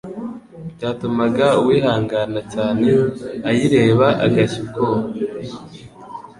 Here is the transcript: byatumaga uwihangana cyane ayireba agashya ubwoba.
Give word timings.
byatumaga 0.75 1.47
uwihangana 1.61 2.39
cyane 2.53 2.87
ayireba 3.49 4.07
agashya 4.25 4.59
ubwoba. 4.65 5.05